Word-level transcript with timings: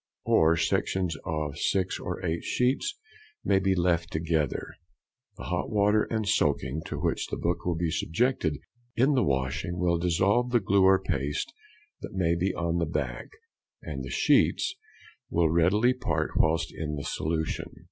or 0.25 0.57
sections 0.57 1.15
of 1.25 1.55
six 1.59 1.99
or 1.99 2.25
eight 2.25 2.43
sheets 2.43 2.95
may 3.45 3.59
be 3.59 3.75
left 3.75 4.09
together; 4.11 4.73
the 5.37 5.43
hot 5.43 5.69
water 5.69 6.05
and 6.05 6.27
soaking 6.27 6.81
to 6.83 6.99
which 6.99 7.27
the 7.27 7.37
book 7.37 7.63
will 7.63 7.75
be 7.75 7.91
subjected 7.91 8.57
in 8.95 9.13
the 9.13 9.21
washing 9.23 9.77
will 9.77 9.99
dissolve 9.99 10.49
the 10.49 10.59
glue 10.59 10.85
or 10.85 10.99
paste 10.99 11.53
that 12.01 12.15
may 12.15 12.33
be 12.33 12.51
on 12.55 12.79
the 12.79 12.85
back, 12.87 13.27
and 13.83 14.03
the 14.03 14.09
sheets 14.09 14.73
will 15.29 15.51
readily 15.51 15.93
part 15.93 16.31
whilst 16.35 16.73
in 16.73 16.95
the 16.95 17.03
solution. 17.03 17.69